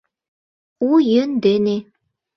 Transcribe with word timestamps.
—У 0.89 0.89
йӧн 1.09 1.31
дене. 1.45 1.77